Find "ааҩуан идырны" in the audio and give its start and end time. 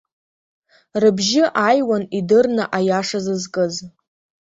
1.63-2.63